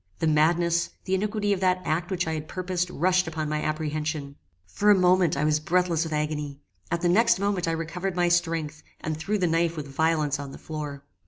The 0.17 0.25
madness, 0.25 0.89
the 1.05 1.13
iniquity 1.13 1.53
of 1.53 1.59
that 1.59 1.79
act 1.85 2.09
which 2.09 2.25
I 2.27 2.33
had 2.33 2.47
purposed 2.47 2.89
rushed 2.89 3.27
upon 3.27 3.47
my 3.47 3.61
apprehension. 3.61 4.35
For 4.65 4.89
a 4.89 4.95
moment 4.97 5.37
I 5.37 5.43
was 5.43 5.59
breathless 5.59 6.05
with 6.05 6.11
agony. 6.13 6.59
At 6.89 7.01
the 7.01 7.07
next 7.07 7.37
moment 7.37 7.67
I 7.67 7.73
recovered 7.73 8.15
my 8.15 8.27
strength, 8.27 8.81
and 8.99 9.15
threw 9.15 9.37
the 9.37 9.45
knife 9.45 9.77
with 9.77 9.87
violence 9.87 10.39
on 10.39 10.53
the 10.53 10.57
floor. 10.57 11.03